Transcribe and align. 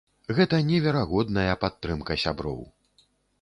Гэта 0.37 0.59
неверагодная 0.69 1.53
падтрымка 1.65 2.19
сяброў! 2.23 2.59